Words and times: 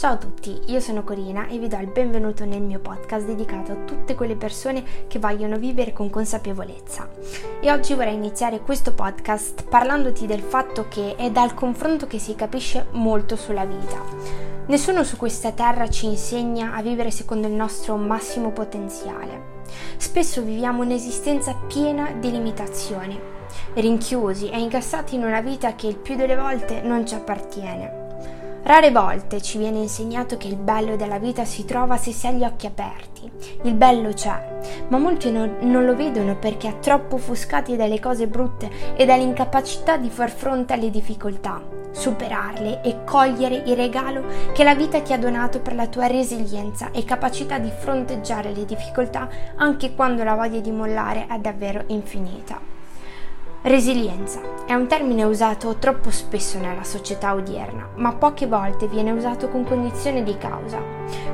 Ciao 0.00 0.14
a 0.14 0.16
tutti, 0.16 0.58
io 0.68 0.80
sono 0.80 1.04
Corina 1.04 1.46
e 1.48 1.58
vi 1.58 1.68
do 1.68 1.76
il 1.76 1.90
benvenuto 1.90 2.46
nel 2.46 2.62
mio 2.62 2.78
podcast 2.78 3.26
dedicato 3.26 3.72
a 3.72 3.84
tutte 3.84 4.14
quelle 4.14 4.34
persone 4.34 4.82
che 5.06 5.18
vogliono 5.18 5.58
vivere 5.58 5.92
con 5.92 6.08
consapevolezza. 6.08 7.06
E 7.60 7.70
oggi 7.70 7.92
vorrei 7.92 8.14
iniziare 8.14 8.60
questo 8.60 8.94
podcast 8.94 9.64
parlandoti 9.64 10.24
del 10.24 10.40
fatto 10.40 10.86
che 10.88 11.16
è 11.16 11.30
dal 11.30 11.52
confronto 11.52 12.06
che 12.06 12.18
si 12.18 12.34
capisce 12.34 12.86
molto 12.92 13.36
sulla 13.36 13.66
vita. 13.66 14.02
Nessuno 14.68 15.04
su 15.04 15.18
questa 15.18 15.52
terra 15.52 15.90
ci 15.90 16.06
insegna 16.06 16.72
a 16.72 16.80
vivere 16.80 17.10
secondo 17.10 17.46
il 17.46 17.52
nostro 17.52 17.96
massimo 17.96 18.52
potenziale. 18.52 19.58
Spesso 19.98 20.40
viviamo 20.40 20.82
un'esistenza 20.82 21.54
piena 21.66 22.10
di 22.12 22.30
limitazioni, 22.30 23.20
rinchiusi 23.74 24.48
e 24.48 24.60
incassati 24.60 25.16
in 25.16 25.24
una 25.24 25.42
vita 25.42 25.74
che 25.74 25.88
il 25.88 25.98
più 25.98 26.16
delle 26.16 26.36
volte 26.36 26.80
non 26.80 27.06
ci 27.06 27.14
appartiene. 27.14 27.99
Rare 28.62 28.90
volte 28.90 29.40
ci 29.40 29.56
viene 29.56 29.78
insegnato 29.78 30.36
che 30.36 30.46
il 30.46 30.56
bello 30.56 30.94
della 30.94 31.18
vita 31.18 31.44
si 31.44 31.64
trova 31.64 31.96
se 31.96 32.12
si 32.12 32.26
ha 32.26 32.30
gli 32.30 32.44
occhi 32.44 32.66
aperti. 32.66 33.30
Il 33.62 33.74
bello 33.74 34.12
c'è, 34.12 34.58
ma 34.88 34.98
molti 34.98 35.32
non, 35.32 35.56
non 35.60 35.86
lo 35.86 35.96
vedono 35.96 36.36
perché 36.36 36.78
troppo 36.78 37.14
offuscati 37.16 37.74
dalle 37.74 37.98
cose 37.98 38.26
brutte 38.26 38.70
e 38.96 39.06
dall'incapacità 39.06 39.96
di 39.96 40.10
far 40.10 40.30
fronte 40.30 40.74
alle 40.74 40.90
difficoltà, 40.90 41.62
superarle 41.90 42.82
e 42.82 43.02
cogliere 43.04 43.62
il 43.66 43.76
regalo 43.76 44.24
che 44.52 44.62
la 44.62 44.74
vita 44.74 45.00
ti 45.00 45.14
ha 45.14 45.18
donato 45.18 45.60
per 45.60 45.74
la 45.74 45.86
tua 45.86 46.06
resilienza 46.06 46.90
e 46.90 47.02
capacità 47.04 47.58
di 47.58 47.70
fronteggiare 47.70 48.52
le 48.52 48.66
difficoltà 48.66 49.28
anche 49.56 49.94
quando 49.94 50.22
la 50.22 50.34
voglia 50.34 50.60
di 50.60 50.70
mollare 50.70 51.26
è 51.26 51.38
davvero 51.38 51.82
infinita. 51.86 52.69
Resilienza 53.62 54.40
è 54.64 54.72
un 54.72 54.86
termine 54.86 55.22
usato 55.24 55.76
troppo 55.76 56.10
spesso 56.10 56.58
nella 56.58 56.82
società 56.82 57.34
odierna, 57.34 57.90
ma 57.96 58.14
poche 58.14 58.46
volte 58.46 58.88
viene 58.88 59.10
usato 59.10 59.50
con 59.50 59.64
cognizione 59.64 60.22
di 60.22 60.34
causa, 60.38 60.80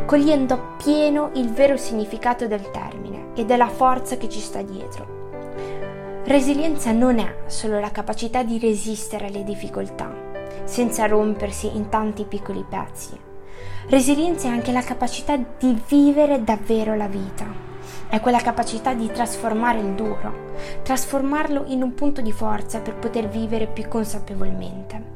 cogliendo 0.06 0.54
appieno 0.54 1.30
il 1.34 1.52
vero 1.52 1.76
significato 1.76 2.48
del 2.48 2.68
termine 2.72 3.28
e 3.36 3.44
della 3.44 3.68
forza 3.68 4.16
che 4.16 4.28
ci 4.28 4.40
sta 4.40 4.60
dietro. 4.62 6.24
Resilienza 6.24 6.90
non 6.90 7.20
è 7.20 7.42
solo 7.46 7.78
la 7.78 7.92
capacità 7.92 8.42
di 8.42 8.58
resistere 8.58 9.28
alle 9.28 9.44
difficoltà, 9.44 10.12
senza 10.64 11.06
rompersi 11.06 11.76
in 11.76 11.88
tanti 11.88 12.24
piccoli 12.24 12.64
pezzi. 12.68 13.16
Resilienza 13.86 14.48
è 14.48 14.50
anche 14.50 14.72
la 14.72 14.82
capacità 14.82 15.36
di 15.36 15.80
vivere 15.86 16.42
davvero 16.42 16.96
la 16.96 17.06
vita 17.06 17.65
è 18.08 18.20
quella 18.20 18.40
capacità 18.40 18.94
di 18.94 19.10
trasformare 19.10 19.80
il 19.80 19.94
duro, 19.94 20.54
trasformarlo 20.82 21.64
in 21.66 21.82
un 21.82 21.94
punto 21.94 22.20
di 22.20 22.32
forza 22.32 22.80
per 22.80 22.94
poter 22.94 23.28
vivere 23.28 23.66
più 23.66 23.88
consapevolmente. 23.88 25.14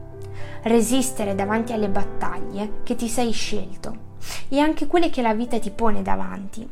Resistere 0.62 1.34
davanti 1.34 1.72
alle 1.72 1.88
battaglie 1.88 2.80
che 2.83 2.94
ti 2.96 3.08
sei 3.08 3.33
scelto 3.33 4.08
e 4.48 4.58
anche 4.58 4.86
quelle 4.86 5.11
che 5.11 5.22
la 5.22 5.34
vita 5.34 5.58
ti 5.58 5.70
pone 5.70 6.02
davanti. 6.02 6.68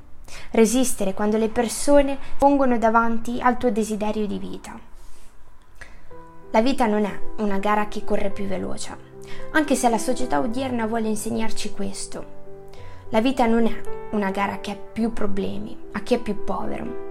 Resistere 0.51 1.15
quando 1.15 1.39
le 1.39 1.49
persone 1.49 2.19
pongono 2.37 2.77
davanti 2.79 3.41
al 3.41 3.57
tuo 3.57 3.71
desiderio 3.71 4.27
di 4.27 4.39
vita. 4.39 4.79
La 6.51 6.63
vita 6.63 6.87
non 6.87 7.05
è 7.05 7.21
una 7.39 7.59
gara 7.59 7.89
che 7.89 8.05
corre 8.05 8.31
più 8.31 8.47
veloce, 8.47 8.97
anche 9.53 9.75
se 9.75 9.89
la 9.89 9.99
società 9.99 10.41
odierna 10.41 10.87
vuole 10.87 11.09
insegnarci 11.09 11.73
questo. 11.73 12.38
La 13.11 13.23
vita 13.23 13.47
non 13.47 13.65
è 13.65 13.73
una 14.11 14.31
gara 14.31 14.53
a 14.53 14.59
chi 14.59 14.71
ha 14.71 14.77
più 14.77 15.15
problemi, 15.15 15.75
a 15.93 16.01
chi 16.01 16.13
è 16.13 16.19
più 16.19 16.45
povero. 16.45 17.07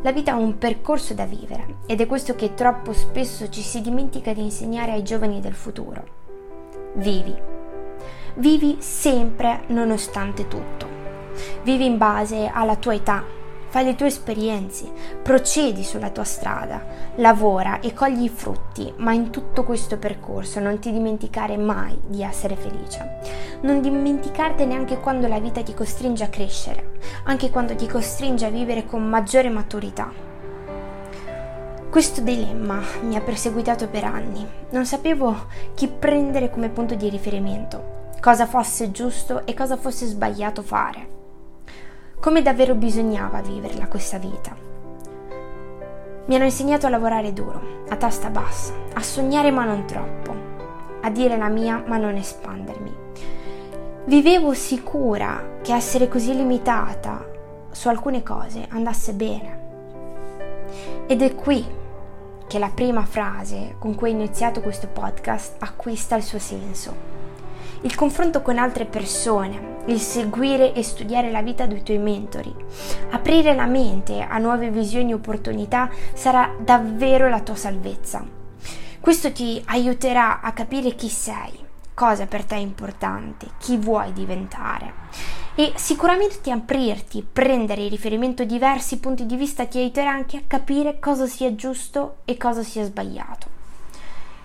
La 0.00 0.10
vita 0.10 0.32
è 0.32 0.34
un 0.34 0.56
percorso 0.56 1.12
da 1.12 1.26
vivere 1.26 1.80
ed 1.84 2.00
è 2.00 2.06
questo 2.06 2.34
che 2.34 2.54
troppo 2.54 2.94
spesso 2.94 3.50
ci 3.50 3.60
si 3.60 3.82
dimentica 3.82 4.32
di 4.32 4.40
insegnare 4.40 4.92
ai 4.92 5.02
giovani 5.02 5.40
del 5.40 5.52
futuro. 5.52 6.04
Vivi. 6.94 7.34
Vivi 8.36 8.76
sempre 8.80 9.64
nonostante 9.66 10.48
tutto. 10.48 10.88
Vivi 11.64 11.84
in 11.84 11.98
base 11.98 12.50
alla 12.50 12.76
tua 12.76 12.94
età, 12.94 13.22
fai 13.68 13.84
le 13.84 13.94
tue 13.94 14.06
esperienze, 14.06 14.90
procedi 15.22 15.84
sulla 15.84 16.08
tua 16.08 16.24
strada, 16.24 16.82
lavora 17.16 17.80
e 17.80 17.92
cogli 17.92 18.24
i 18.24 18.30
frutti, 18.30 18.90
ma 18.96 19.12
in 19.12 19.28
tutto 19.28 19.64
questo 19.64 19.98
percorso 19.98 20.60
non 20.60 20.78
ti 20.78 20.90
dimenticare 20.92 21.58
mai 21.58 21.98
di 22.06 22.22
essere 22.22 22.56
felice. 22.56 23.45
Non 23.62 23.80
dimenticarti 23.80 24.64
neanche 24.64 24.98
quando 24.98 25.28
la 25.28 25.40
vita 25.40 25.62
ti 25.62 25.74
costringe 25.74 26.24
a 26.24 26.28
crescere, 26.28 26.92
anche 27.24 27.50
quando 27.50 27.74
ti 27.74 27.86
costringe 27.86 28.46
a 28.46 28.50
vivere 28.50 28.86
con 28.86 29.08
maggiore 29.08 29.48
maturità. 29.48 30.12
Questo 31.90 32.20
dilemma 32.20 32.80
mi 33.02 33.16
ha 33.16 33.20
perseguitato 33.20 33.88
per 33.88 34.04
anni. 34.04 34.46
Non 34.70 34.86
sapevo 34.86 35.46
chi 35.74 35.88
prendere 35.88 36.50
come 36.50 36.68
punto 36.68 36.94
di 36.94 37.08
riferimento, 37.08 38.10
cosa 38.20 38.46
fosse 38.46 38.90
giusto 38.90 39.46
e 39.46 39.54
cosa 39.54 39.76
fosse 39.76 40.06
sbagliato 40.06 40.62
fare 40.62 41.14
come 42.26 42.42
davvero 42.42 42.74
bisognava 42.74 43.40
viverla 43.40 43.86
questa 43.86 44.18
vita. 44.18 44.56
Mi 46.26 46.34
hanno 46.34 46.44
insegnato 46.44 46.86
a 46.86 46.90
lavorare 46.90 47.32
duro, 47.32 47.84
a 47.88 47.94
testa 47.94 48.30
bassa, 48.30 48.72
a 48.94 49.00
sognare 49.00 49.52
ma 49.52 49.64
non 49.64 49.84
troppo, 49.86 50.34
a 51.02 51.10
dire 51.10 51.36
la 51.36 51.48
mia 51.48 51.84
ma 51.86 51.98
non 51.98 52.16
espandermi. 52.16 52.94
Vivevo 54.08 54.54
sicura 54.54 55.58
che 55.62 55.74
essere 55.74 56.06
così 56.06 56.32
limitata 56.32 57.26
su 57.72 57.88
alcune 57.88 58.22
cose 58.22 58.64
andasse 58.68 59.14
bene. 59.14 59.58
Ed 61.08 61.22
è 61.22 61.34
qui 61.34 61.66
che 62.46 62.60
la 62.60 62.70
prima 62.72 63.04
frase 63.04 63.74
con 63.80 63.96
cui 63.96 64.10
ho 64.10 64.12
iniziato 64.12 64.60
questo 64.60 64.86
podcast 64.86 65.56
acquista 65.58 66.14
il 66.14 66.22
suo 66.22 66.38
senso. 66.38 66.94
Il 67.80 67.96
confronto 67.96 68.42
con 68.42 68.58
altre 68.58 68.84
persone, 68.84 69.78
il 69.86 69.98
seguire 69.98 70.72
e 70.72 70.84
studiare 70.84 71.32
la 71.32 71.42
vita 71.42 71.66
dei 71.66 71.82
tuoi 71.82 71.98
mentori. 71.98 72.54
Aprire 73.10 73.56
la 73.56 73.66
mente 73.66 74.20
a 74.20 74.38
nuove 74.38 74.70
visioni 74.70 75.10
e 75.10 75.14
opportunità 75.14 75.90
sarà 76.14 76.54
davvero 76.60 77.28
la 77.28 77.40
tua 77.40 77.56
salvezza. 77.56 78.24
Questo 79.00 79.32
ti 79.32 79.60
aiuterà 79.66 80.42
a 80.42 80.52
capire 80.52 80.94
chi 80.94 81.08
sei, 81.08 81.65
cosa 81.96 82.26
per 82.26 82.44
te 82.44 82.56
è 82.56 82.58
importante, 82.58 83.52
chi 83.58 83.78
vuoi 83.78 84.12
diventare. 84.12 84.92
E 85.54 85.72
sicuramente 85.76 86.50
aprirti, 86.50 87.26
prendere 87.32 87.84
in 87.84 87.88
riferimento 87.88 88.44
diversi 88.44 88.98
punti 88.98 89.24
di 89.24 89.34
vista 89.34 89.64
ti 89.64 89.78
aiuterà 89.78 90.10
anche 90.10 90.36
a 90.36 90.42
capire 90.46 90.98
cosa 90.98 91.26
sia 91.26 91.54
giusto 91.54 92.18
e 92.26 92.36
cosa 92.36 92.62
sia 92.62 92.84
sbagliato. 92.84 93.48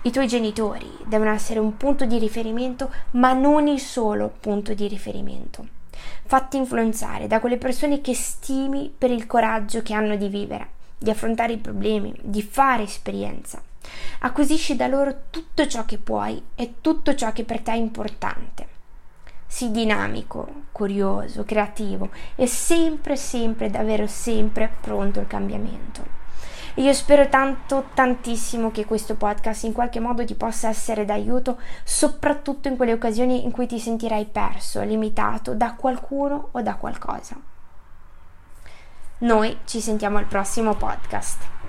I 0.04 0.10
tuoi 0.10 0.26
genitori 0.26 0.90
devono 1.04 1.30
essere 1.30 1.60
un 1.60 1.76
punto 1.76 2.06
di 2.06 2.18
riferimento, 2.18 2.90
ma 3.10 3.34
non 3.34 3.66
il 3.66 3.80
solo 3.80 4.32
punto 4.40 4.72
di 4.72 4.88
riferimento. 4.88 5.66
Fatti 6.24 6.56
influenzare 6.56 7.26
da 7.26 7.38
quelle 7.38 7.58
persone 7.58 8.00
che 8.00 8.14
stimi 8.14 8.90
per 8.96 9.10
il 9.10 9.26
coraggio 9.26 9.82
che 9.82 9.92
hanno 9.92 10.16
di 10.16 10.28
vivere, 10.28 10.68
di 10.96 11.10
affrontare 11.10 11.52
i 11.52 11.58
problemi, 11.58 12.14
di 12.22 12.40
fare 12.42 12.84
esperienza. 12.84 13.62
Acquisisci 14.20 14.76
da 14.76 14.86
loro 14.86 15.24
tutto 15.30 15.66
ciò 15.66 15.84
che 15.84 15.98
puoi 15.98 16.42
e 16.54 16.74
tutto 16.80 17.14
ciò 17.14 17.32
che 17.32 17.44
per 17.44 17.60
te 17.60 17.72
è 17.72 17.76
importante. 17.76 18.68
Sii 19.46 19.70
dinamico, 19.70 20.64
curioso, 20.72 21.44
creativo 21.44 22.10
e 22.34 22.46
sempre, 22.46 23.16
sempre, 23.16 23.70
davvero 23.70 24.06
sempre 24.06 24.72
pronto 24.80 25.20
al 25.20 25.26
cambiamento. 25.26 26.20
Io 26.76 26.92
spero 26.94 27.28
tanto, 27.28 27.88
tantissimo 27.92 28.70
che 28.70 28.86
questo 28.86 29.14
podcast 29.14 29.64
in 29.64 29.74
qualche 29.74 30.00
modo 30.00 30.24
ti 30.24 30.34
possa 30.34 30.68
essere 30.68 31.04
d'aiuto, 31.04 31.58
soprattutto 31.84 32.68
in 32.68 32.76
quelle 32.76 32.94
occasioni 32.94 33.44
in 33.44 33.50
cui 33.50 33.66
ti 33.66 33.78
sentirai 33.78 34.24
perso, 34.24 34.80
limitato 34.80 35.54
da 35.54 35.74
qualcuno 35.74 36.48
o 36.52 36.62
da 36.62 36.76
qualcosa. 36.76 37.36
Noi 39.18 39.58
ci 39.66 39.80
sentiamo 39.80 40.16
al 40.16 40.24
prossimo 40.24 40.74
podcast. 40.74 41.61